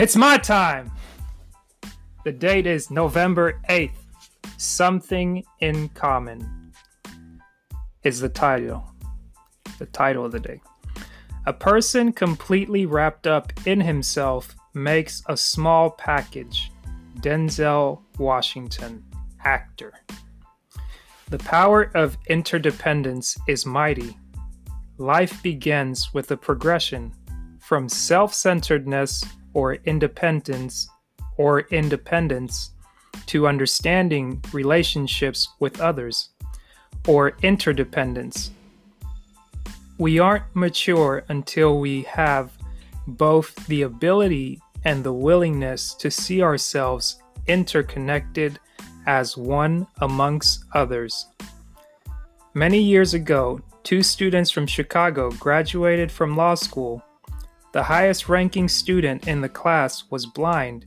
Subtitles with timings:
[0.00, 0.90] It's my time.
[2.24, 3.98] The date is November 8th.
[4.56, 6.72] Something in Common
[8.02, 8.94] is the title.
[9.78, 10.62] The title of the day.
[11.44, 16.72] A person completely wrapped up in himself makes a small package.
[17.18, 19.04] Denzel Washington,
[19.44, 19.92] actor.
[21.28, 24.16] The power of interdependence is mighty.
[24.96, 27.12] Life begins with a progression
[27.58, 29.22] from self centeredness
[29.54, 30.88] or independence
[31.36, 32.72] or independence
[33.26, 36.30] to understanding relationships with others
[37.06, 38.50] or interdependence.
[39.98, 42.52] We aren't mature until we have
[43.06, 48.58] both the ability and the willingness to see ourselves interconnected
[49.06, 51.26] as one amongst others.
[52.54, 57.02] Many years ago, two students from Chicago graduated from law school
[57.72, 60.86] the highest ranking student in the class was blind.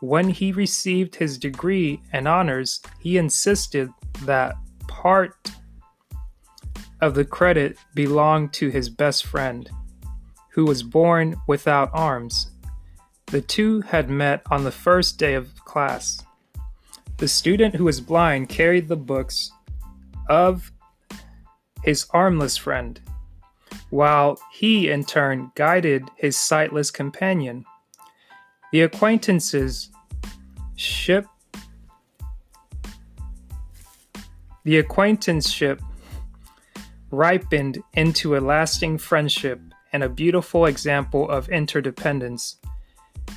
[0.00, 3.90] When he received his degree and honors, he insisted
[4.22, 4.56] that
[4.88, 5.50] part
[7.00, 9.70] of the credit belonged to his best friend,
[10.50, 12.50] who was born without arms.
[13.26, 16.24] The two had met on the first day of class.
[17.18, 19.52] The student who was blind carried the books
[20.28, 20.72] of
[21.84, 23.00] his armless friend
[23.90, 27.64] while he in turn guided his sightless companion.
[28.72, 29.90] The acquaintances
[30.76, 31.26] ship
[34.64, 35.80] the acquaintanceship
[37.10, 39.60] ripened into a lasting friendship
[39.92, 42.56] and a beautiful example of interdependence.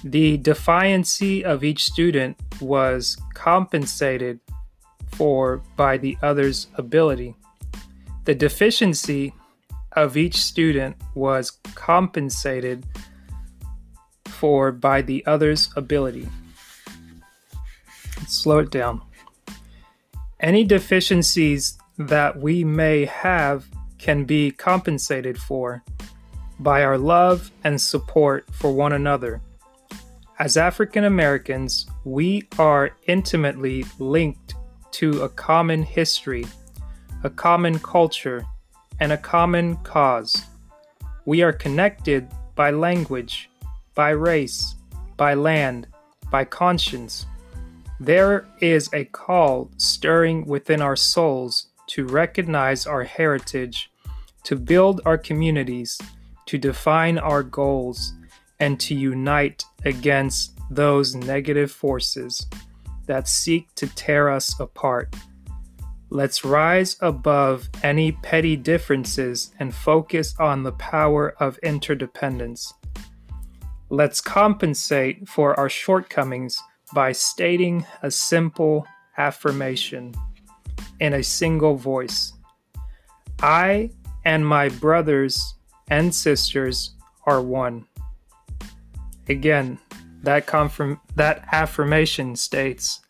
[0.03, 4.39] The defiancy of each student was compensated
[5.13, 7.35] for by the other's ability.
[8.25, 9.33] The deficiency
[9.95, 12.85] of each student was compensated
[14.25, 16.27] for by the other's ability.
[18.17, 19.01] Let's slow it down.
[20.39, 23.67] Any deficiencies that we may have
[23.97, 25.83] can be compensated for
[26.59, 29.41] by our love and support for one another.
[30.39, 34.55] As African Americans, we are intimately linked
[34.91, 36.45] to a common history,
[37.23, 38.45] a common culture,
[38.99, 40.43] and a common cause.
[41.25, 43.49] We are connected by language,
[43.95, 44.75] by race,
[45.17, 45.87] by land,
[46.31, 47.25] by conscience.
[47.99, 53.91] There is a call stirring within our souls to recognize our heritage,
[54.43, 55.99] to build our communities,
[56.47, 58.13] to define our goals,
[58.59, 62.47] and to unite against those negative forces
[63.05, 65.13] that seek to tear us apart.
[66.13, 72.71] Let's rise above any petty differences and focus on the power of interdependence.
[73.89, 76.61] Let's compensate for our shortcomings
[76.93, 78.85] by stating a simple
[79.17, 80.13] affirmation
[80.99, 82.33] in a single voice.
[83.41, 83.89] I
[84.23, 85.55] and my brothers
[85.89, 86.91] and sisters
[87.25, 87.87] are one.
[89.29, 89.79] Again,
[90.21, 93.01] that confirm that affirmation states,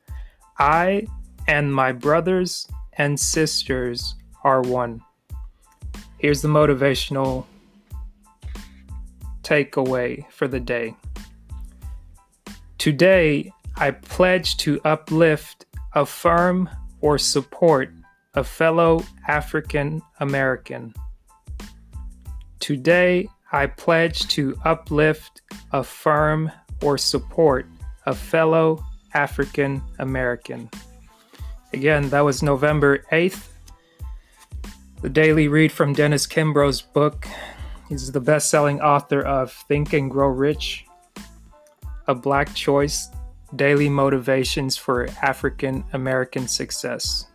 [0.58, 1.06] I
[1.50, 2.66] and my brothers
[2.98, 5.02] and sisters are one.
[6.18, 7.46] Here's the motivational
[9.42, 10.96] takeaway for the day.
[12.78, 16.70] Today, I pledge to uplift, affirm,
[17.02, 17.90] or support
[18.36, 20.94] a fellow African American.
[22.60, 27.68] Today, I pledge to uplift, affirm, or support
[28.06, 28.84] a fellow
[29.14, 30.70] African American.
[31.74, 33.48] Again, that was November 8th.
[35.02, 37.28] The daily read from Dennis Kimbro's book.
[37.90, 40.86] He's the best selling author of Think and Grow Rich,
[42.08, 43.10] A Black Choice
[43.56, 47.28] Daily Motivations for African American Success.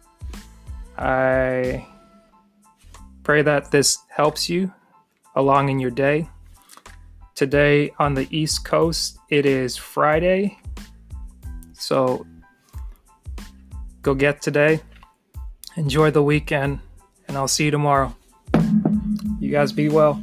[0.96, 1.86] I
[3.24, 4.72] pray that this helps you
[5.34, 6.28] along in your day.
[7.34, 10.58] Today on the East Coast, it is Friday.
[11.72, 12.24] So
[14.08, 14.80] go get today.
[15.76, 16.80] Enjoy the weekend,
[17.26, 18.16] and I'll see you tomorrow.
[19.38, 20.22] You guys be well.